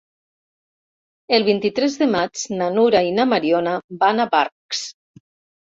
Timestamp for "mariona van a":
3.35-4.29